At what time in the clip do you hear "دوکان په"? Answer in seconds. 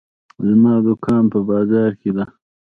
0.85-1.39